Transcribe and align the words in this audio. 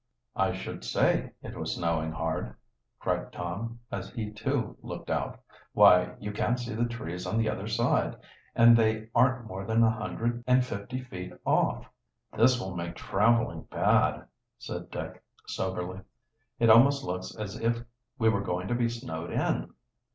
"I 0.35 0.51
should 0.51 0.83
say 0.83 1.33
it 1.43 1.55
was 1.55 1.75
snowing 1.75 2.11
hard!" 2.11 2.55
cried 2.97 3.31
Tom, 3.31 3.81
as 3.91 4.09
he, 4.09 4.31
too, 4.31 4.75
looked 4.81 5.11
out. 5.11 5.39
"Why, 5.73 6.15
you 6.19 6.31
can't 6.31 6.59
see 6.59 6.73
the 6.73 6.85
trees 6.85 7.27
on 7.27 7.37
the 7.37 7.47
other 7.47 7.67
side, 7.67 8.15
and 8.55 8.75
they 8.75 9.09
aren't 9.13 9.45
more 9.45 9.63
than 9.63 9.83
a 9.83 9.91
hundred 9.91 10.43
and 10.47 10.65
fifty 10.65 11.03
feet 11.03 11.33
off." 11.45 11.85
"This 12.35 12.59
will 12.59 12.75
make 12.75 12.95
traveling 12.95 13.65
bad," 13.69 14.25
said 14.57 14.89
Dick 14.89 15.21
soberly. 15.45 16.01
"It 16.57 16.71
almost 16.71 17.03
looks 17.03 17.35
as 17.35 17.59
if 17.59 17.83
we 18.17 18.27
were 18.27 18.41
going 18.41 18.67
to 18.69 18.73
be 18.73 18.89
snowed 18.89 19.29
in." 19.31 19.71